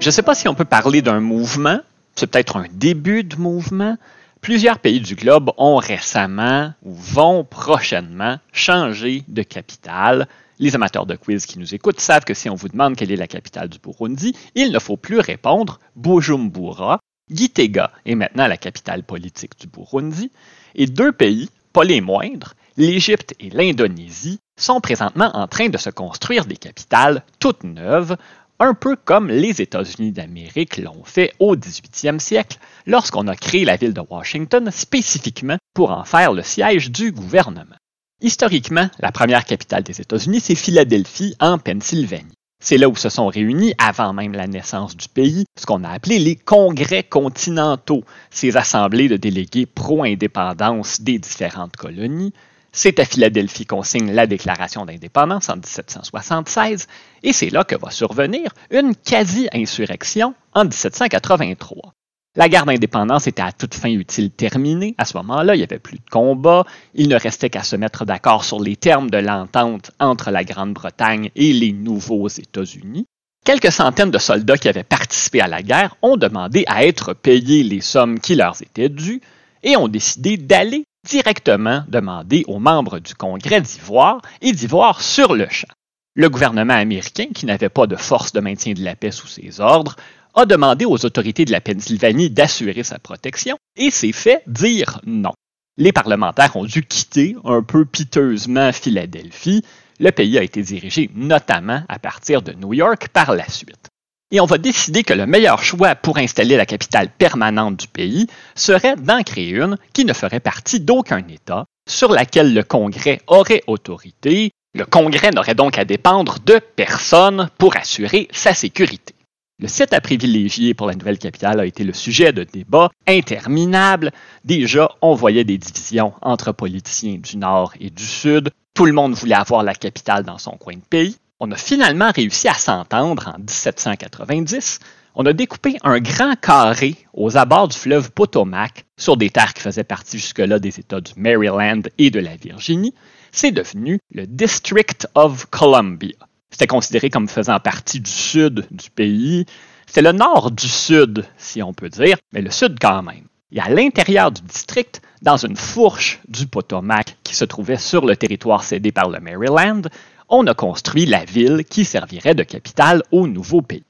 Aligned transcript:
Je 0.00 0.06
ne 0.06 0.12
sais 0.12 0.22
pas 0.22 0.34
si 0.34 0.48
on 0.48 0.54
peut 0.54 0.64
parler 0.64 1.02
d'un 1.02 1.20
mouvement, 1.20 1.78
c'est 2.16 2.26
peut-être 2.26 2.56
un 2.56 2.64
début 2.72 3.22
de 3.22 3.36
mouvement. 3.36 3.98
Plusieurs 4.40 4.78
pays 4.78 5.00
du 5.00 5.14
globe 5.14 5.50
ont 5.58 5.76
récemment 5.76 6.72
ou 6.82 6.94
vont 6.94 7.44
prochainement 7.44 8.38
changer 8.50 9.24
de 9.28 9.42
capitale. 9.42 10.26
Les 10.58 10.74
amateurs 10.74 11.04
de 11.04 11.16
quiz 11.16 11.44
qui 11.44 11.58
nous 11.58 11.74
écoutent 11.74 12.00
savent 12.00 12.24
que 12.24 12.32
si 12.32 12.48
on 12.48 12.54
vous 12.54 12.70
demande 12.70 12.96
quelle 12.96 13.12
est 13.12 13.16
la 13.16 13.26
capitale 13.26 13.68
du 13.68 13.78
Burundi, 13.78 14.34
il 14.54 14.72
ne 14.72 14.78
faut 14.78 14.96
plus 14.96 15.20
répondre 15.20 15.78
Bujumbura. 15.96 16.98
Gitega 17.30 17.92
est 18.06 18.14
maintenant 18.14 18.46
la 18.46 18.56
capitale 18.56 19.02
politique 19.02 19.60
du 19.60 19.66
Burundi. 19.66 20.32
Et 20.76 20.86
deux 20.86 21.12
pays, 21.12 21.50
pas 21.74 21.84
les 21.84 22.00
moindres, 22.00 22.54
l'Égypte 22.78 23.34
et 23.38 23.50
l'Indonésie, 23.50 24.38
sont 24.58 24.80
présentement 24.80 25.30
en 25.34 25.46
train 25.46 25.68
de 25.68 25.76
se 25.76 25.90
construire 25.90 26.46
des 26.46 26.56
capitales 26.56 27.22
toutes 27.38 27.64
neuves 27.64 28.16
un 28.60 28.74
peu 28.74 28.94
comme 28.94 29.28
les 29.28 29.62
États-Unis 29.62 30.12
d'Amérique 30.12 30.76
l'ont 30.76 31.02
fait 31.02 31.32
au 31.38 31.56
18e 31.56 32.18
siècle, 32.18 32.58
lorsqu'on 32.86 33.26
a 33.26 33.34
créé 33.34 33.64
la 33.64 33.76
ville 33.76 33.94
de 33.94 34.02
Washington 34.08 34.70
spécifiquement 34.70 35.56
pour 35.74 35.90
en 35.90 36.04
faire 36.04 36.32
le 36.32 36.42
siège 36.42 36.90
du 36.90 37.10
gouvernement. 37.10 37.76
Historiquement, 38.20 38.90
la 38.98 39.12
première 39.12 39.46
capitale 39.46 39.82
des 39.82 40.02
États-Unis, 40.02 40.40
c'est 40.40 40.54
Philadelphie, 40.54 41.34
en 41.40 41.58
Pennsylvanie. 41.58 42.34
C'est 42.62 42.76
là 42.76 42.90
où 42.90 42.96
se 42.96 43.08
sont 43.08 43.28
réunis, 43.28 43.72
avant 43.78 44.12
même 44.12 44.34
la 44.34 44.46
naissance 44.46 44.94
du 44.94 45.08
pays, 45.08 45.46
ce 45.58 45.64
qu'on 45.64 45.82
a 45.82 45.88
appelé 45.88 46.18
les 46.18 46.36
congrès 46.36 47.02
continentaux, 47.02 48.04
ces 48.28 48.58
assemblées 48.58 49.08
de 49.08 49.16
délégués 49.16 49.64
pro-indépendance 49.64 51.00
des 51.00 51.18
différentes 51.18 51.76
colonies, 51.76 52.34
c'est 52.72 52.98
à 53.00 53.04
Philadelphie 53.04 53.66
qu'on 53.66 53.82
signe 53.82 54.12
la 54.12 54.26
Déclaration 54.26 54.84
d'indépendance 54.84 55.48
en 55.48 55.56
1776, 55.56 56.86
et 57.22 57.32
c'est 57.32 57.50
là 57.50 57.64
que 57.64 57.76
va 57.76 57.90
survenir 57.90 58.52
une 58.70 58.94
quasi-insurrection 58.94 60.34
en 60.54 60.64
1783. 60.64 61.94
La 62.36 62.48
guerre 62.48 62.64
d'indépendance 62.64 63.26
était 63.26 63.42
à 63.42 63.50
toute 63.50 63.74
fin 63.74 63.90
utile 63.90 64.30
terminée. 64.30 64.94
À 64.98 65.04
ce 65.04 65.16
moment-là, 65.16 65.56
il 65.56 65.58
n'y 65.58 65.64
avait 65.64 65.80
plus 65.80 65.98
de 65.98 66.10
combat. 66.10 66.64
Il 66.94 67.08
ne 67.08 67.16
restait 67.16 67.50
qu'à 67.50 67.64
se 67.64 67.74
mettre 67.74 68.04
d'accord 68.04 68.44
sur 68.44 68.60
les 68.60 68.76
termes 68.76 69.10
de 69.10 69.18
l'entente 69.18 69.90
entre 69.98 70.30
la 70.30 70.44
Grande-Bretagne 70.44 71.30
et 71.34 71.52
les 71.52 71.72
nouveaux 71.72 72.28
États-Unis. 72.28 73.06
Quelques 73.44 73.72
centaines 73.72 74.12
de 74.12 74.18
soldats 74.18 74.58
qui 74.58 74.68
avaient 74.68 74.84
participé 74.84 75.40
à 75.40 75.48
la 75.48 75.62
guerre 75.62 75.96
ont 76.02 76.16
demandé 76.16 76.62
à 76.68 76.84
être 76.84 77.14
payés 77.14 77.64
les 77.64 77.80
sommes 77.80 78.20
qui 78.20 78.36
leur 78.36 78.54
étaient 78.62 78.88
dues 78.88 79.20
et 79.64 79.76
ont 79.76 79.88
décidé 79.88 80.36
d'aller 80.36 80.84
directement 81.10 81.84
demander 81.88 82.44
aux 82.46 82.58
membres 82.58 82.98
du 82.98 83.14
Congrès 83.14 83.60
d'y 83.60 83.80
voir 83.80 84.22
et 84.40 84.52
d'y 84.52 84.66
voir 84.66 85.00
sur 85.02 85.34
le 85.34 85.48
champ. 85.48 85.68
Le 86.14 86.28
gouvernement 86.28 86.74
américain, 86.74 87.26
qui 87.34 87.46
n'avait 87.46 87.68
pas 87.68 87.86
de 87.86 87.96
force 87.96 88.32
de 88.32 88.40
maintien 88.40 88.74
de 88.74 88.84
la 88.84 88.96
paix 88.96 89.10
sous 89.10 89.26
ses 89.26 89.60
ordres, 89.60 89.96
a 90.34 90.46
demandé 90.46 90.84
aux 90.84 91.04
autorités 91.04 91.44
de 91.44 91.52
la 91.52 91.60
Pennsylvanie 91.60 92.30
d'assurer 92.30 92.84
sa 92.84 92.98
protection 92.98 93.56
et 93.76 93.90
s'est 93.90 94.12
fait 94.12 94.42
dire 94.46 95.00
non. 95.04 95.32
Les 95.76 95.92
parlementaires 95.92 96.56
ont 96.56 96.64
dû 96.64 96.82
quitter 96.84 97.36
un 97.44 97.62
peu 97.62 97.84
piteusement 97.84 98.72
Philadelphie. 98.72 99.64
Le 99.98 100.10
pays 100.10 100.38
a 100.38 100.42
été 100.42 100.62
dirigé 100.62 101.10
notamment 101.14 101.82
à 101.88 101.98
partir 101.98 102.42
de 102.42 102.52
New 102.52 102.74
York 102.74 103.08
par 103.08 103.34
la 103.34 103.48
suite 103.48 103.88
et 104.30 104.40
on 104.40 104.46
va 104.46 104.58
décider 104.58 105.02
que 105.02 105.14
le 105.14 105.26
meilleur 105.26 105.62
choix 105.62 105.94
pour 105.94 106.18
installer 106.18 106.56
la 106.56 106.66
capitale 106.66 107.10
permanente 107.10 107.76
du 107.76 107.88
pays 107.88 108.26
serait 108.54 108.96
d'en 108.96 109.22
créer 109.22 109.50
une 109.50 109.76
qui 109.92 110.04
ne 110.04 110.12
ferait 110.12 110.40
partie 110.40 110.80
d'aucun 110.80 111.24
État, 111.28 111.66
sur 111.88 112.12
laquelle 112.12 112.54
le 112.54 112.62
Congrès 112.62 113.20
aurait 113.26 113.62
autorité. 113.66 114.50
Le 114.74 114.84
Congrès 114.84 115.30
n'aurait 115.32 115.56
donc 115.56 115.78
à 115.78 115.84
dépendre 115.84 116.38
de 116.44 116.60
personne 116.76 117.50
pour 117.58 117.76
assurer 117.76 118.28
sa 118.30 118.54
sécurité. 118.54 119.14
Le 119.58 119.68
site 119.68 119.92
à 119.92 120.00
privilégier 120.00 120.72
pour 120.72 120.86
la 120.86 120.94
nouvelle 120.94 121.18
capitale 121.18 121.60
a 121.60 121.66
été 121.66 121.84
le 121.84 121.92
sujet 121.92 122.32
de 122.32 122.44
débats 122.44 122.88
interminables. 123.06 124.10
Déjà, 124.44 124.90
on 125.02 125.14
voyait 125.14 125.44
des 125.44 125.58
divisions 125.58 126.14
entre 126.22 126.52
politiciens 126.52 127.18
du 127.18 127.36
Nord 127.36 127.74
et 127.78 127.90
du 127.90 128.06
Sud. 128.06 128.50
Tout 128.74 128.86
le 128.86 128.92
monde 128.92 129.12
voulait 129.12 129.34
avoir 129.34 129.62
la 129.62 129.74
capitale 129.74 130.24
dans 130.24 130.38
son 130.38 130.52
coin 130.52 130.76
de 130.76 130.80
pays 130.88 131.18
on 131.40 131.50
a 131.50 131.56
finalement 131.56 132.12
réussi 132.14 132.48
à 132.48 132.54
s'entendre 132.54 133.32
en 133.34 133.38
1790. 133.38 134.78
On 135.14 135.26
a 135.26 135.32
découpé 135.32 135.78
un 135.82 135.98
grand 135.98 136.38
carré 136.38 136.96
aux 137.14 137.36
abords 137.36 137.68
du 137.68 137.76
fleuve 137.76 138.12
Potomac 138.12 138.84
sur 138.96 139.16
des 139.16 139.30
terres 139.30 139.54
qui 139.54 139.62
faisaient 139.62 139.82
partie 139.82 140.18
jusque-là 140.18 140.58
des 140.58 140.78
États 140.78 141.00
du 141.00 141.12
Maryland 141.16 141.82
et 141.98 142.10
de 142.10 142.20
la 142.20 142.36
Virginie. 142.36 142.94
C'est 143.32 143.52
devenu 143.52 143.98
le 144.12 144.26
District 144.26 145.08
of 145.14 145.46
Columbia. 145.46 146.14
C'était 146.50 146.66
considéré 146.66 147.10
comme 147.10 147.28
faisant 147.28 147.58
partie 147.58 148.00
du 148.00 148.10
sud 148.10 148.66
du 148.70 148.90
pays. 148.90 149.46
C'est 149.86 150.02
le 150.02 150.12
nord 150.12 150.50
du 150.50 150.68
sud, 150.68 151.24
si 151.38 151.62
on 151.62 151.72
peut 151.72 151.88
dire, 151.88 152.18
mais 152.32 152.42
le 152.42 152.50
sud 152.50 152.76
quand 152.80 153.02
même. 153.02 153.24
Et 153.52 153.60
à 153.60 153.68
l'intérieur 153.68 154.30
du 154.30 154.42
district, 154.42 155.00
dans 155.22 155.36
une 155.36 155.56
fourche 155.56 156.20
du 156.28 156.46
Potomac 156.46 157.16
qui 157.24 157.34
se 157.34 157.44
trouvait 157.44 157.76
sur 157.76 158.06
le 158.06 158.16
territoire 158.16 158.62
cédé 158.62 158.92
par 158.92 159.08
le 159.08 159.18
Maryland, 159.18 159.82
on 160.30 160.46
a 160.46 160.54
construit 160.54 161.06
la 161.06 161.24
ville 161.24 161.64
qui 161.68 161.84
servirait 161.84 162.34
de 162.34 162.44
capitale 162.44 163.02
au 163.10 163.26
nouveau 163.26 163.60
pays. 163.60 163.84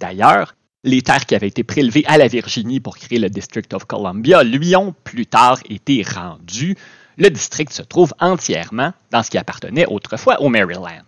D'ailleurs, 0.00 0.56
les 0.84 1.02
terres 1.02 1.26
qui 1.26 1.34
avaient 1.34 1.48
été 1.48 1.62
prélevées 1.62 2.04
à 2.06 2.18
la 2.18 2.26
Virginie 2.26 2.80
pour 2.80 2.96
créer 2.96 3.18
le 3.18 3.28
District 3.28 3.72
of 3.72 3.84
Columbia 3.84 4.42
lui 4.42 4.74
ont 4.74 4.94
plus 5.04 5.26
tard 5.26 5.60
été 5.68 6.02
rendues. 6.02 6.76
Le 7.18 7.28
district 7.28 7.72
se 7.72 7.82
trouve 7.82 8.14
entièrement 8.18 8.92
dans 9.10 9.22
ce 9.22 9.30
qui 9.30 9.38
appartenait 9.38 9.86
autrefois 9.86 10.40
au 10.40 10.48
Maryland. 10.48 11.04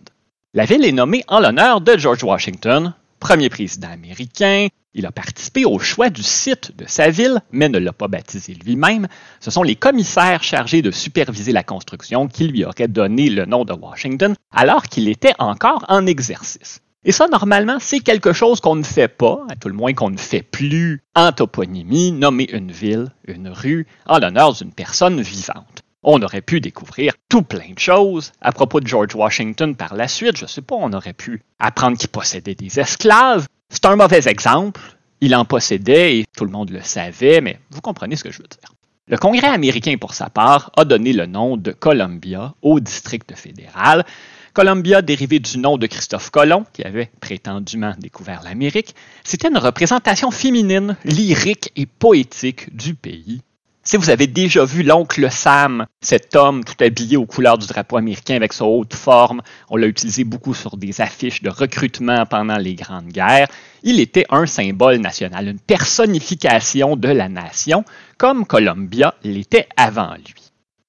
La 0.53 0.65
ville 0.65 0.85
est 0.85 0.91
nommée 0.91 1.25
en 1.27 1.39
l'honneur 1.39 1.81
de 1.81 1.97
George 1.97 2.23
Washington, 2.23 2.93
premier 3.19 3.49
président 3.49 3.89
américain. 3.89 4.67
Il 4.97 5.05
a 5.05 5.11
participé 5.11 5.65
au 5.65 5.77
choix 5.77 6.09
du 6.09 6.23
site 6.23 6.71
de 6.77 6.85
sa 6.87 7.09
ville, 7.09 7.41
mais 7.51 7.67
ne 7.67 7.77
l'a 7.77 7.91
pas 7.91 8.07
baptisé 8.07 8.53
lui-même. 8.53 9.07
Ce 9.41 9.51
sont 9.51 9.61
les 9.61 9.75
commissaires 9.75 10.41
chargés 10.41 10.81
de 10.81 10.89
superviser 10.89 11.51
la 11.51 11.63
construction 11.63 12.29
qui 12.29 12.47
lui 12.47 12.63
auraient 12.63 12.87
donné 12.87 13.29
le 13.29 13.45
nom 13.45 13.65
de 13.65 13.73
Washington 13.73 14.35
alors 14.53 14.83
qu'il 14.83 15.09
était 15.09 15.33
encore 15.37 15.83
en 15.89 16.05
exercice. 16.05 16.79
Et 17.03 17.11
ça, 17.11 17.27
normalement, 17.27 17.77
c'est 17.79 17.99
quelque 17.99 18.31
chose 18.31 18.61
qu'on 18.61 18.75
ne 18.75 18.83
fait 18.83 19.09
pas, 19.09 19.45
à 19.49 19.55
tout 19.55 19.67
le 19.67 19.75
moins 19.75 19.93
qu'on 19.93 20.09
ne 20.09 20.17
fait 20.17 20.41
plus 20.41 21.03
en 21.13 21.33
toponymie, 21.33 22.13
nommer 22.13 22.49
une 22.51 22.71
ville, 22.71 23.11
une 23.27 23.49
rue, 23.49 23.85
en 24.07 24.17
l'honneur 24.17 24.53
d'une 24.53 24.71
personne 24.71 25.21
vivante. 25.21 25.74
On 26.07 26.21
aurait 26.21 26.41
pu 26.41 26.61
découvrir 26.61 27.13
tout 27.29 27.41
plein 27.41 27.73
de 27.73 27.79
choses 27.79 28.31
à 28.39 28.51
propos 28.51 28.79
de 28.79 28.85
George 28.85 29.15
Washington 29.15 29.75
par 29.75 29.95
la 29.95 30.07
suite. 30.07 30.37
Je 30.37 30.43
ne 30.43 30.47
sais 30.47 30.61
pas, 30.61 30.75
on 30.75 30.93
aurait 30.93 31.13
pu 31.13 31.41
apprendre 31.57 31.97
qu'il 31.97 32.09
possédait 32.09 32.53
des 32.53 32.79
esclaves. 32.79 33.47
C'est 33.69 33.87
un 33.87 33.95
mauvais 33.95 34.27
exemple. 34.27 34.81
Il 35.19 35.35
en 35.35 35.45
possédait 35.45 36.19
et 36.19 36.25
tout 36.37 36.45
le 36.45 36.51
monde 36.51 36.69
le 36.69 36.83
savait, 36.83 37.41
mais 37.41 37.59
vous 37.71 37.81
comprenez 37.81 38.15
ce 38.15 38.23
que 38.23 38.31
je 38.31 38.37
veux 38.37 38.47
dire. 38.47 38.71
Le 39.07 39.17
Congrès 39.17 39.47
américain, 39.47 39.95
pour 39.99 40.13
sa 40.13 40.29
part, 40.29 40.69
a 40.77 40.85
donné 40.85 41.11
le 41.11 41.25
nom 41.25 41.57
de 41.57 41.71
Columbia 41.71 42.53
au 42.61 42.79
district 42.79 43.35
fédéral. 43.35 44.05
Columbia, 44.53 45.01
dérivé 45.01 45.39
du 45.39 45.57
nom 45.57 45.77
de 45.77 45.87
Christophe 45.87 46.29
Colomb, 46.29 46.65
qui 46.71 46.83
avait 46.83 47.09
prétendument 47.19 47.95
découvert 47.97 48.43
l'Amérique, 48.43 48.93
c'était 49.23 49.47
une 49.47 49.57
représentation 49.57 50.29
féminine, 50.29 50.97
lyrique 51.03 51.71
et 51.75 51.87
poétique 51.87 52.75
du 52.75 52.93
pays 52.93 53.41
si 53.85 53.97
vous 53.97 54.09
avez 54.09 54.25
déjà 54.25 54.65
vu 54.65 54.81
l'oncle 54.81 55.29
Sam, 55.29 55.85
cet 56.01 56.35
homme 56.35 56.63
tout 56.63 56.83
habillé 56.83 57.17
aux 57.17 57.27
couleurs 57.27 57.59
du 57.59 57.67
drapeau 57.67 57.97
américain 57.97 58.35
avec 58.35 58.51
sa 58.51 58.65
haute 58.65 58.95
forme, 58.95 59.43
on 59.69 59.77
l'a 59.77 59.85
utilisé 59.85 60.23
beaucoup 60.23 60.55
sur 60.55 60.75
des 60.75 61.01
affiches 61.01 61.43
de 61.43 61.51
recrutement 61.51 62.25
pendant 62.25 62.57
les 62.57 62.73
grandes 62.73 63.09
guerres, 63.09 63.47
il 63.83 63.99
était 63.99 64.25
un 64.31 64.47
symbole 64.47 64.97
national, 64.97 65.47
une 65.47 65.59
personnification 65.59 66.95
de 66.95 67.09
la 67.09 67.29
nation, 67.29 67.85
comme 68.17 68.47
Columbia 68.47 69.13
l'était 69.23 69.67
avant 69.77 70.15
lui. 70.15 70.44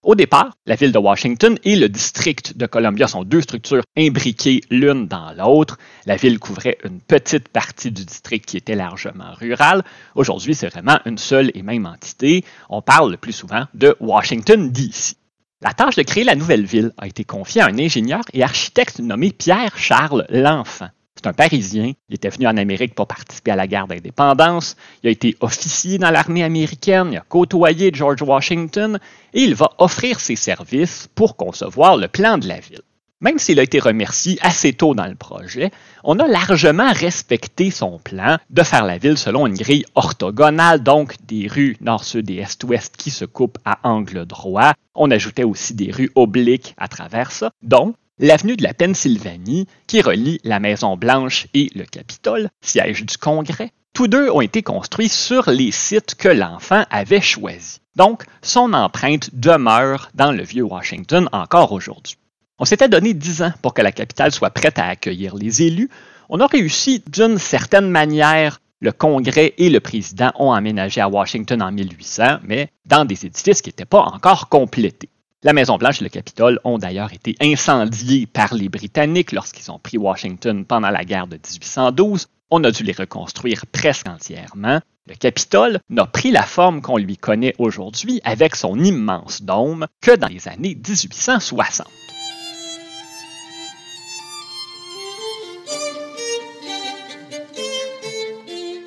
Au 0.06 0.14
départ, 0.14 0.52
la 0.66 0.76
ville 0.76 0.92
de 0.92 0.98
Washington 0.98 1.58
et 1.64 1.74
le 1.74 1.88
district 1.88 2.56
de 2.56 2.66
Columbia 2.66 3.08
sont 3.08 3.24
deux 3.24 3.40
structures 3.40 3.82
imbriquées 3.98 4.60
l'une 4.70 5.08
dans 5.08 5.32
l'autre. 5.32 5.78
La 6.06 6.14
ville 6.14 6.38
couvrait 6.38 6.78
une 6.84 7.00
petite 7.00 7.48
partie 7.48 7.90
du 7.90 8.04
district 8.04 8.46
qui 8.46 8.56
était 8.56 8.76
largement 8.76 9.32
rural. 9.34 9.82
Aujourd'hui, 10.14 10.54
c'est 10.54 10.68
vraiment 10.68 11.00
une 11.06 11.18
seule 11.18 11.50
et 11.54 11.62
même 11.64 11.86
entité. 11.86 12.44
On 12.70 12.82
parle 12.82 13.10
le 13.10 13.16
plus 13.16 13.32
souvent 13.32 13.64
de 13.74 13.96
Washington, 13.98 14.70
D.C. 14.70 15.16
La 15.60 15.72
tâche 15.72 15.96
de 15.96 16.02
créer 16.02 16.22
la 16.22 16.36
nouvelle 16.36 16.66
ville 16.66 16.92
a 16.98 17.08
été 17.08 17.24
confiée 17.24 17.62
à 17.62 17.66
un 17.66 17.76
ingénieur 17.76 18.22
et 18.32 18.44
architecte 18.44 19.00
nommé 19.00 19.32
Pierre-Charles 19.32 20.24
L'Enfant. 20.28 20.90
Un 21.26 21.32
Parisien. 21.32 21.92
Il 22.08 22.14
était 22.14 22.28
venu 22.28 22.46
en 22.46 22.56
Amérique 22.56 22.94
pour 22.94 23.08
participer 23.08 23.50
à 23.50 23.56
la 23.56 23.66
guerre 23.66 23.88
d'indépendance. 23.88 24.76
Il 25.02 25.08
a 25.08 25.10
été 25.10 25.36
officier 25.40 25.98
dans 25.98 26.10
l'armée 26.10 26.44
américaine. 26.44 27.08
Il 27.10 27.18
a 27.18 27.24
côtoyé 27.28 27.90
George 27.92 28.22
Washington 28.22 29.00
et 29.34 29.42
il 29.42 29.56
va 29.56 29.70
offrir 29.78 30.20
ses 30.20 30.36
services 30.36 31.08
pour 31.16 31.36
concevoir 31.36 31.96
le 31.96 32.06
plan 32.06 32.38
de 32.38 32.46
la 32.46 32.60
ville. 32.60 32.82
Même 33.20 33.38
s'il 33.38 33.58
a 33.58 33.64
été 33.64 33.80
remercié 33.80 34.38
assez 34.40 34.72
tôt 34.74 34.94
dans 34.94 35.06
le 35.06 35.14
projet, 35.16 35.72
on 36.04 36.18
a 36.20 36.28
largement 36.28 36.92
respecté 36.92 37.70
son 37.70 37.98
plan 37.98 38.36
de 38.50 38.62
faire 38.62 38.84
la 38.84 38.98
ville 38.98 39.18
selon 39.18 39.46
une 39.46 39.56
grille 39.56 39.86
orthogonale, 39.94 40.82
donc 40.82 41.16
des 41.26 41.48
rues 41.48 41.76
nord-sud 41.80 42.30
et 42.30 42.36
est-ouest 42.36 42.94
qui 42.96 43.10
se 43.10 43.24
coupent 43.24 43.58
à 43.64 43.78
angle 43.82 44.26
droit. 44.26 44.74
On 44.94 45.10
ajoutait 45.10 45.44
aussi 45.44 45.74
des 45.74 45.90
rues 45.90 46.12
obliques 46.14 46.74
à 46.76 46.88
travers 46.88 47.32
ça, 47.32 47.50
dont 47.62 47.94
l'avenue 48.18 48.56
de 48.56 48.62
la 48.62 48.74
Pennsylvanie, 48.74 49.66
qui 49.86 50.00
relie 50.00 50.40
la 50.44 50.60
Maison-Blanche 50.60 51.48
et 51.54 51.70
le 51.74 51.84
Capitole, 51.84 52.48
siège 52.60 53.04
du 53.04 53.18
Congrès. 53.18 53.72
Tous 53.92 54.08
deux 54.08 54.30
ont 54.30 54.40
été 54.40 54.62
construits 54.62 55.08
sur 55.08 55.50
les 55.50 55.70
sites 55.70 56.14
que 56.14 56.28
l'enfant 56.28 56.84
avait 56.90 57.20
choisis. 57.20 57.80
Donc, 57.96 58.24
son 58.42 58.74
empreinte 58.74 59.30
demeure 59.34 60.10
dans 60.14 60.32
le 60.32 60.42
vieux 60.42 60.64
Washington 60.64 61.28
encore 61.32 61.72
aujourd'hui. 61.72 62.16
On 62.58 62.64
s'était 62.64 62.88
donné 62.88 63.14
dix 63.14 63.42
ans 63.42 63.52
pour 63.62 63.74
que 63.74 63.82
la 63.82 63.92
capitale 63.92 64.32
soit 64.32 64.50
prête 64.50 64.78
à 64.78 64.86
accueillir 64.86 65.34
les 65.34 65.62
élus. 65.62 65.90
On 66.28 66.40
a 66.40 66.46
réussi 66.46 67.02
d'une 67.10 67.38
certaine 67.38 67.88
manière. 67.88 68.60
Le 68.80 68.92
Congrès 68.92 69.54
et 69.56 69.70
le 69.70 69.80
président 69.80 70.32
ont 70.38 70.52
aménagé 70.52 71.00
à 71.00 71.08
Washington 71.08 71.62
en 71.62 71.72
1800, 71.72 72.40
mais 72.42 72.68
dans 72.84 73.06
des 73.06 73.24
édifices 73.24 73.62
qui 73.62 73.70
n'étaient 73.70 73.86
pas 73.86 74.02
encore 74.02 74.50
complétés. 74.50 75.08
La 75.46 75.52
Maison-Blanche 75.52 76.00
et 76.00 76.04
le 76.04 76.10
Capitole 76.10 76.58
ont 76.64 76.76
d'ailleurs 76.76 77.12
été 77.12 77.36
incendiés 77.40 78.26
par 78.26 78.52
les 78.52 78.68
Britanniques 78.68 79.30
lorsqu'ils 79.30 79.70
ont 79.70 79.78
pris 79.78 79.96
Washington 79.96 80.64
pendant 80.64 80.90
la 80.90 81.04
guerre 81.04 81.28
de 81.28 81.36
1812. 81.36 82.26
On 82.50 82.64
a 82.64 82.72
dû 82.72 82.82
les 82.82 82.90
reconstruire 82.90 83.64
presque 83.70 84.08
entièrement. 84.08 84.80
Le 85.06 85.14
Capitole 85.14 85.78
n'a 85.88 86.04
pris 86.04 86.32
la 86.32 86.42
forme 86.42 86.82
qu'on 86.82 86.96
lui 86.96 87.16
connaît 87.16 87.54
aujourd'hui 87.58 88.20
avec 88.24 88.56
son 88.56 88.76
immense 88.82 89.40
dôme 89.40 89.86
que 90.00 90.16
dans 90.16 90.26
les 90.26 90.48
années 90.48 90.74
1860. 90.74 92.05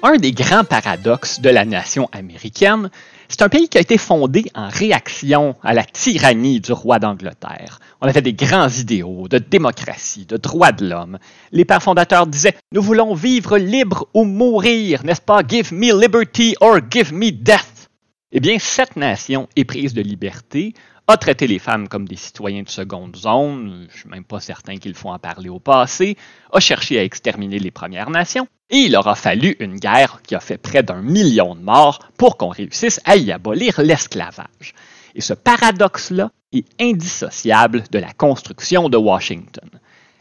Un 0.01 0.15
des 0.15 0.31
grands 0.31 0.63
paradoxes 0.63 1.41
de 1.41 1.49
la 1.49 1.65
nation 1.65 2.07
américaine, 2.13 2.89
c'est 3.27 3.41
un 3.41 3.49
pays 3.49 3.67
qui 3.67 3.77
a 3.77 3.81
été 3.81 3.97
fondé 3.97 4.45
en 4.55 4.69
réaction 4.69 5.57
à 5.61 5.73
la 5.73 5.83
tyrannie 5.83 6.61
du 6.61 6.71
roi 6.71 6.99
d'Angleterre. 6.99 7.81
On 7.99 8.07
avait 8.07 8.21
des 8.21 8.31
grands 8.31 8.69
idéaux 8.69 9.27
de 9.27 9.39
démocratie, 9.39 10.25
de 10.25 10.37
droits 10.37 10.71
de 10.71 10.87
l'homme. 10.87 11.19
Les 11.51 11.65
pères 11.65 11.83
fondateurs 11.83 12.27
disaient 12.27 12.55
Nous 12.71 12.81
voulons 12.81 13.13
vivre 13.13 13.57
libre 13.57 14.07
ou 14.13 14.23
mourir, 14.23 15.03
n'est-ce 15.03 15.21
pas? 15.21 15.41
Give 15.45 15.73
me 15.73 15.99
liberty 15.99 16.55
or 16.61 16.79
give 16.89 17.13
me 17.13 17.31
death. 17.31 17.89
Eh 18.31 18.39
bien, 18.39 18.57
cette 18.57 18.95
nation 18.95 19.49
éprise 19.57 19.93
de 19.93 20.01
liberté 20.01 20.73
a 21.09 21.17
traité 21.17 21.47
les 21.47 21.57
femmes 21.57 21.87
comme 21.87 22.07
des 22.07 22.15
citoyens 22.15 22.61
de 22.61 22.69
seconde 22.69 23.15
zone, 23.15 23.87
je 23.91 24.01
suis 24.01 24.09
même 24.09 24.23
pas 24.23 24.39
certain 24.39 24.77
qu'il 24.77 24.93
faut 24.93 25.09
en 25.09 25.17
parler 25.17 25.49
au 25.49 25.57
passé, 25.57 26.15
a 26.53 26.59
cherché 26.59 26.99
à 26.99 27.03
exterminer 27.03 27.57
les 27.57 27.71
Premières 27.71 28.11
Nations, 28.11 28.47
et 28.69 28.77
il 28.77 28.95
aura 28.95 29.15
fallu 29.15 29.55
une 29.59 29.79
guerre 29.79 30.21
qui 30.21 30.35
a 30.35 30.39
fait 30.39 30.59
près 30.59 30.83
d'un 30.83 31.01
million 31.01 31.55
de 31.55 31.61
morts 31.61 32.07
pour 32.15 32.37
qu'on 32.37 32.49
réussisse 32.49 33.01
à 33.05 33.17
y 33.17 33.31
abolir 33.31 33.81
l'esclavage. 33.81 34.75
Et 35.15 35.21
ce 35.21 35.33
paradoxe-là 35.33 36.29
est 36.53 36.67
indissociable 36.79 37.85
de 37.91 37.97
la 37.97 38.13
construction 38.13 38.87
de 38.87 38.97
Washington. 38.97 39.67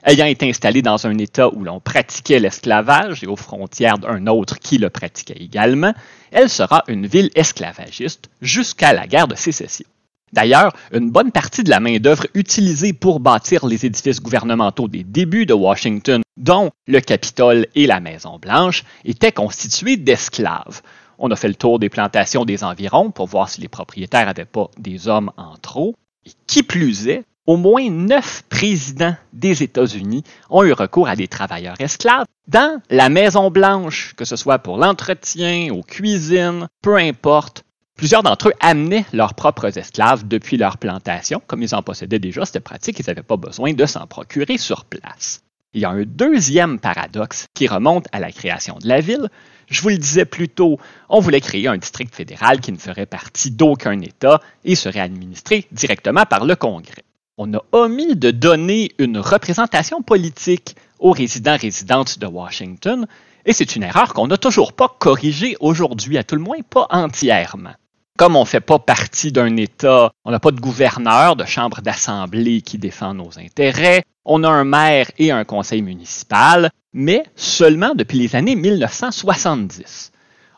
Ayant 0.05 0.25
été 0.25 0.49
installée 0.49 0.81
dans 0.81 1.07
un 1.07 1.19
État 1.19 1.53
où 1.53 1.65
l'on 1.65 1.81
pratiquait 1.81 2.41
l'esclavage 2.41 3.23
et 3.23 3.27
aux 3.27 3.37
frontières 3.37 3.99
d'un 3.99 4.27
autre 4.27 4.59
qui 4.59 4.79
le 4.79 4.89
pratiquait 4.89 5.37
également, 5.39 5.93
elle 6.31 6.49
sera 6.49 6.83
une 6.89 7.07
ville 7.07 7.31
esclavagiste 7.35 8.31
jusqu'à 8.41 8.95
la 8.95 9.07
guerre 9.07 9.29
de 9.29 9.35
sécession. 9.35 9.85
D'ailleurs, 10.33 10.73
une 10.93 11.11
bonne 11.11 11.33
partie 11.33 11.65
de 11.65 11.71
la 11.71 11.81
main-d'œuvre 11.81 12.27
utilisée 12.35 12.93
pour 12.93 13.21
bâtir 13.21 13.67
les 13.67 13.87
édifices 13.87 14.21
gouvernementaux 14.21 14.89
des 14.89 15.05
débuts 15.05 15.47
de 15.47 15.55
Washington, 15.55 16.23
dont 16.37 16.71
le 16.87 17.01
Capitole 17.01 17.67
et 17.75 17.87
la 17.87 18.01
Maison-Blanche, 18.01 18.85
était 19.05 19.33
constituée 19.33 19.97
d'esclaves. 19.97 20.83
On 21.19 21.31
a 21.31 21.37
fait 21.37 21.49
le 21.49 21.55
tour 21.55 21.79
des 21.79 21.89
plantations 21.89 22.45
des 22.45 22.63
environs 22.63 23.11
pour 23.11 23.27
voir 23.27 23.49
si 23.49 23.61
les 23.61 23.69
propriétaires 23.69 24.27
n'avaient 24.27 24.45
pas 24.45 24.71
des 24.79 25.09
hommes 25.09 25.33
en 25.37 25.57
trop. 25.57 25.97
Et 26.25 26.31
qui 26.47 26.63
plus 26.63 27.09
est, 27.09 27.25
au 27.47 27.57
moins 27.57 27.91
neuf 27.91 28.45
présidents 28.51 29.17
des 29.33 29.63
États-Unis 29.63 30.23
ont 30.51 30.65
eu 30.65 30.73
recours 30.73 31.09
à 31.09 31.17
des 31.17 31.29
travailleurs 31.29 31.81
esclaves 31.81 32.27
dans 32.47 32.81
la 32.91 33.09
Maison-Blanche, 33.09 34.15
que 34.17 34.25
ce 34.25 34.37
soit 34.37 34.59
pour 34.59 34.77
l'entretien, 34.77 35.73
aux 35.73 35.83
cuisines, 35.83 36.69
peu 36.83 36.97
importe, 36.97 37.65
Plusieurs 37.99 38.23
d'entre 38.23 38.51
eux 38.51 38.55
amenaient 38.61 39.07
leurs 39.13 39.35
propres 39.35 39.77
esclaves 39.77 40.29
depuis 40.29 40.57
leur 40.57 40.79
plantation. 40.79 41.43
Comme 41.49 41.65
ils 41.65 41.75
en 41.75 41.83
possédaient 41.83 42.21
déjà, 42.21 42.45
c'était 42.45 42.61
pratique, 42.61 43.01
ils 43.01 43.05
n'avaient 43.09 43.25
pas 43.25 43.37
besoin 43.37 43.73
de 43.73 43.87
s'en 43.87 44.07
procurer 44.07 44.57
sur 44.57 44.85
place. 44.85 45.43
Il 45.75 45.81
y 45.81 45.85
a 45.85 45.91
un 45.91 46.05
deuxième 46.05 46.79
paradoxe 46.79 47.49
qui 47.55 47.67
remonte 47.67 48.07
à 48.13 48.21
la 48.21 48.31
création 48.31 48.79
de 48.79 48.87
la 48.87 49.01
ville. 49.01 49.29
Je 49.67 49.83
vous 49.83 49.89
le 49.89 49.99
disais 49.99 50.27
plus 50.27 50.49
tôt, 50.49 50.79
on 51.09 51.19
voulait 51.19 51.41
créer 51.41 51.67
un 51.67 51.77
district 51.77 52.15
fédéral 52.15 52.61
qui 52.61 52.71
ne 52.71 52.79
ferait 52.79 53.05
partie 53.05 53.51
d'aucun 53.51 54.01
État 54.01 54.41
et 54.65 54.77
serait 54.77 55.01
administré 55.01 55.67
directement 55.73 56.25
par 56.25 56.45
le 56.45 56.55
Congrès. 56.55 57.03
On 57.37 57.53
a 57.53 57.65
omis 57.73 58.15
de 58.15 58.31
donner 58.31 58.93
une 58.99 59.19
représentation 59.19 60.03
politique 60.03 60.77
aux 61.01 61.11
résidents 61.11 61.57
résidentes 61.57 62.21
de 62.21 62.27
Washington, 62.27 63.09
et 63.45 63.53
c'est 63.53 63.75
une 63.75 63.83
erreur 63.83 64.15
qu'on 64.15 64.29
n'a 64.29 64.39
toujours 64.39 64.73
pas 64.73 64.95
corrigée 65.01 65.57
aujourd'hui, 65.59 66.17
à 66.17 66.23
tout 66.23 66.37
le 66.37 66.43
moins 66.43 66.61
pas 66.71 66.87
entièrement 66.91 67.75
comme 68.19 68.35
on 68.35 68.41
ne 68.41 68.47
fait 68.47 68.61
pas 68.61 68.81
partie 68.81 69.31
d'un 69.31 69.57
État, 69.57 70.11
on 70.25 70.33
n'a 70.33 70.41
pas 70.41 70.51
de 70.51 70.61
gouverneur, 70.61 71.37
de 71.37 71.45
chambre 71.45 71.81
d'assemblée 71.81 72.63
qui 72.63 72.77
défend 72.77 73.15
nos 73.15 73.39
intérêts, 73.39 74.03
on 74.25 74.43
a 74.43 74.49
un 74.49 74.65
maire 74.65 75.09
et 75.19 75.31
un 75.31 75.45
conseil 75.45 75.83
municipal, 75.83 76.71
mais 76.93 77.23
seulement 77.37 77.95
depuis 77.95 78.19
les 78.19 78.35
années 78.35 78.57
1970. 78.57 80.11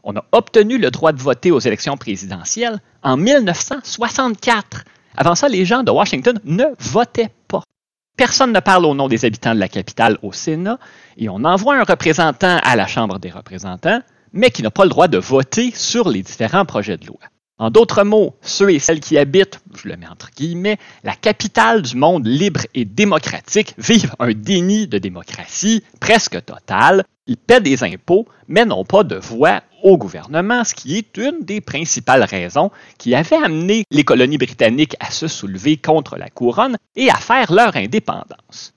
On 0.04 0.16
a 0.16 0.24
obtenu 0.32 0.78
le 0.78 0.90
droit 0.90 1.12
de 1.12 1.20
voter 1.20 1.50
aux 1.50 1.58
élections 1.58 1.98
présidentielles 1.98 2.80
en 3.02 3.18
1964. 3.18 4.84
Avant 5.18 5.34
ça, 5.34 5.46
les 5.50 5.66
gens 5.66 5.82
de 5.82 5.90
Washington 5.90 6.40
ne 6.44 6.64
votaient 6.78 7.30
pas. 7.46 7.62
Personne 8.16 8.54
ne 8.54 8.60
parle 8.60 8.86
au 8.86 8.94
nom 8.94 9.06
des 9.06 9.26
habitants 9.26 9.54
de 9.54 9.60
la 9.60 9.68
capitale 9.68 10.16
au 10.22 10.32
Sénat 10.32 10.78
et 11.18 11.28
on 11.28 11.44
envoie 11.44 11.76
un 11.76 11.84
représentant 11.84 12.58
à 12.62 12.74
la 12.74 12.86
Chambre 12.86 13.18
des 13.18 13.30
représentants, 13.30 14.00
mais 14.32 14.50
qui 14.50 14.62
n'a 14.62 14.70
pas 14.70 14.84
le 14.84 14.90
droit 14.90 15.08
de 15.08 15.18
voter 15.18 15.72
sur 15.74 16.08
les 16.08 16.22
différents 16.22 16.64
projets 16.64 16.96
de 16.96 17.06
loi. 17.06 17.20
En 17.60 17.70
d'autres 17.70 18.04
mots, 18.04 18.34
ceux 18.40 18.70
et 18.70 18.78
celles 18.78 19.00
qui 19.00 19.18
habitent, 19.18 19.60
je 19.74 19.86
le 19.86 19.98
mets 19.98 20.08
entre 20.08 20.30
guillemets, 20.34 20.78
la 21.04 21.14
capitale 21.14 21.82
du 21.82 21.94
monde 21.94 22.26
libre 22.26 22.62
et 22.72 22.86
démocratique 22.86 23.74
vivent 23.76 24.14
un 24.18 24.32
déni 24.32 24.86
de 24.86 24.96
démocratie 24.96 25.84
presque 26.00 26.42
total. 26.42 27.04
Ils 27.26 27.36
paient 27.36 27.60
des 27.60 27.84
impôts, 27.84 28.26
mais 28.48 28.64
n'ont 28.64 28.86
pas 28.86 29.04
de 29.04 29.16
voix 29.16 29.60
au 29.82 29.98
gouvernement, 29.98 30.64
ce 30.64 30.74
qui 30.74 30.96
est 30.96 31.18
une 31.18 31.42
des 31.42 31.60
principales 31.60 32.24
raisons 32.24 32.70
qui 32.96 33.14
avait 33.14 33.36
amené 33.36 33.84
les 33.90 34.04
colonies 34.04 34.38
britanniques 34.38 34.96
à 34.98 35.10
se 35.10 35.28
soulever 35.28 35.76
contre 35.76 36.16
la 36.16 36.30
couronne 36.30 36.78
et 36.96 37.10
à 37.10 37.16
faire 37.16 37.52
leur 37.52 37.76
indépendance. 37.76 38.72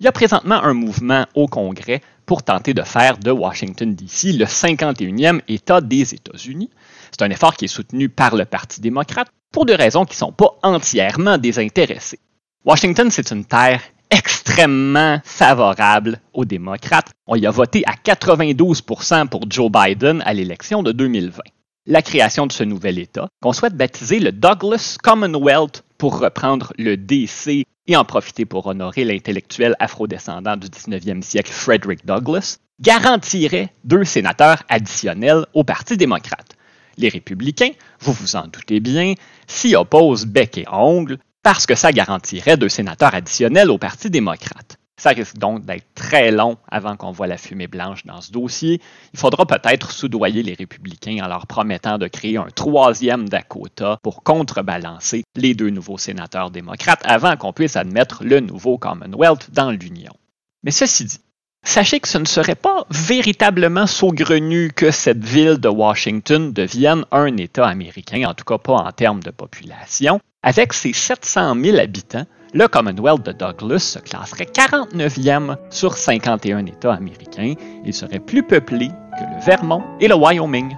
Il 0.00 0.06
y 0.06 0.08
a 0.08 0.12
présentement 0.12 0.60
un 0.60 0.74
mouvement 0.74 1.24
au 1.36 1.46
Congrès 1.46 2.00
pour 2.26 2.42
tenter 2.42 2.74
de 2.74 2.82
faire 2.82 3.16
de 3.16 3.30
Washington, 3.30 3.94
D.C. 3.94 4.32
le 4.32 4.44
51e 4.44 5.40
État 5.46 5.80
des 5.80 6.14
États-Unis. 6.14 6.70
C'est 7.16 7.24
un 7.24 7.30
effort 7.30 7.54
qui 7.54 7.66
est 7.66 7.68
soutenu 7.68 8.08
par 8.08 8.34
le 8.34 8.44
Parti 8.44 8.80
démocrate 8.80 9.28
pour 9.52 9.66
des 9.66 9.76
raisons 9.76 10.04
qui 10.04 10.14
ne 10.14 10.26
sont 10.26 10.32
pas 10.32 10.58
entièrement 10.64 11.38
désintéressées. 11.38 12.18
Washington, 12.64 13.08
c'est 13.08 13.30
une 13.30 13.44
terre 13.44 13.82
extrêmement 14.10 15.20
favorable 15.22 16.18
aux 16.32 16.44
démocrates. 16.44 17.12
On 17.28 17.36
y 17.36 17.46
a 17.46 17.52
voté 17.52 17.84
à 17.86 17.92
92% 17.92 19.28
pour 19.28 19.42
Joe 19.48 19.70
Biden 19.70 20.24
à 20.26 20.34
l'élection 20.34 20.82
de 20.82 20.90
2020. 20.90 21.40
La 21.86 22.02
création 22.02 22.48
de 22.48 22.52
ce 22.52 22.64
nouvel 22.64 22.98
État, 22.98 23.28
qu'on 23.40 23.52
souhaite 23.52 23.76
baptiser 23.76 24.18
le 24.18 24.32
Douglas 24.32 24.96
Commonwealth 25.00 25.84
pour 25.98 26.18
reprendre 26.18 26.72
le 26.78 26.96
DC 26.96 27.64
et 27.86 27.96
en 27.96 28.04
profiter 28.04 28.44
pour 28.44 28.66
honorer 28.66 29.04
l'intellectuel 29.04 29.76
afrodescendant 29.78 30.56
du 30.56 30.66
19e 30.66 31.22
siècle 31.22 31.52
Frederick 31.52 32.04
Douglass, 32.04 32.58
garantirait 32.80 33.72
deux 33.84 34.02
sénateurs 34.02 34.64
additionnels 34.68 35.46
au 35.54 35.62
Parti 35.62 35.96
démocrate. 35.96 36.53
Les 36.96 37.08
républicains, 37.08 37.70
vous 38.00 38.12
vous 38.12 38.36
en 38.36 38.46
doutez 38.46 38.80
bien, 38.80 39.14
s'y 39.46 39.74
opposent 39.74 40.26
bec 40.26 40.58
et 40.58 40.66
ongle 40.70 41.18
parce 41.42 41.66
que 41.66 41.74
ça 41.74 41.92
garantirait 41.92 42.56
deux 42.56 42.68
sénateurs 42.68 43.14
additionnels 43.14 43.70
au 43.70 43.78
Parti 43.78 44.10
démocrate. 44.10 44.78
Ça 44.96 45.10
risque 45.10 45.36
donc 45.36 45.66
d'être 45.66 45.86
très 45.94 46.30
long 46.30 46.56
avant 46.70 46.96
qu'on 46.96 47.10
voit 47.10 47.26
la 47.26 47.36
fumée 47.36 47.66
blanche 47.66 48.06
dans 48.06 48.20
ce 48.20 48.30
dossier. 48.30 48.80
Il 49.12 49.18
faudra 49.18 49.44
peut-être 49.44 49.90
soudoyer 49.90 50.42
les 50.42 50.54
républicains 50.54 51.18
en 51.22 51.28
leur 51.28 51.46
promettant 51.46 51.98
de 51.98 52.06
créer 52.06 52.36
un 52.36 52.46
troisième 52.54 53.28
Dakota 53.28 53.98
pour 54.02 54.22
contrebalancer 54.22 55.24
les 55.34 55.54
deux 55.54 55.70
nouveaux 55.70 55.98
sénateurs 55.98 56.50
démocrates 56.50 57.02
avant 57.04 57.36
qu'on 57.36 57.52
puisse 57.52 57.76
admettre 57.76 58.24
le 58.24 58.38
nouveau 58.38 58.78
Commonwealth 58.78 59.50
dans 59.50 59.72
l'Union. 59.72 60.14
Mais 60.62 60.70
ceci 60.70 61.04
dit, 61.04 61.20
Sachez 61.64 61.98
que 61.98 62.08
ce 62.08 62.18
ne 62.18 62.26
serait 62.26 62.54
pas 62.54 62.86
véritablement 62.90 63.86
saugrenu 63.86 64.70
que 64.70 64.90
cette 64.90 65.24
ville 65.24 65.56
de 65.58 65.68
Washington 65.68 66.52
devienne 66.52 67.04
un 67.10 67.36
État 67.38 67.66
américain, 67.66 68.28
en 68.28 68.34
tout 68.34 68.44
cas 68.44 68.58
pas 68.58 68.74
en 68.74 68.92
termes 68.92 69.22
de 69.22 69.30
population. 69.30 70.20
Avec 70.42 70.74
ses 70.74 70.92
700 70.92 71.56
000 71.60 71.78
habitants, 71.78 72.26
le 72.52 72.68
Commonwealth 72.68 73.24
de 73.24 73.32
Douglas 73.32 73.78
se 73.78 73.98
classerait 73.98 74.44
49e 74.44 75.56
sur 75.70 75.96
51 75.96 76.66
États 76.66 76.92
américains. 76.92 77.54
Il 77.84 77.94
serait 77.94 78.20
plus 78.20 78.42
peuplé 78.42 78.88
que 78.88 79.24
le 79.24 79.44
Vermont 79.44 79.82
et 80.00 80.06
le 80.06 80.14
Wyoming. 80.14 80.76